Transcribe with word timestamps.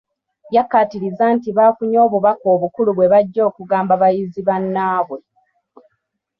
Yakkaatirizza 0.55 1.25
nti 1.35 1.49
bafunye 1.57 1.97
obubaka 2.05 2.45
obukulu 2.55 2.91
bwe 2.93 3.11
bajja 3.13 3.41
okugamba 3.49 3.93
bayizi 4.01 4.41
bannaabwe. 4.47 5.19